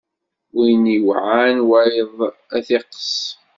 Win 0.55 0.83
iwɛan 0.97 1.57
wayeḍ, 1.69 2.15
ad 2.55 2.63
t-iqqes. 2.67 3.13